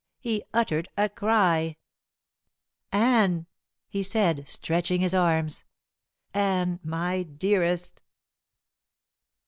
[0.19, 1.77] He uttered a cry.
[2.91, 3.45] "Anne,"
[3.87, 5.63] he said, stretching his arms.
[6.33, 8.01] "Anne, my dearest!"